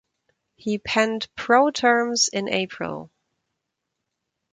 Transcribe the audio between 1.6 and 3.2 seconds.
terms in April.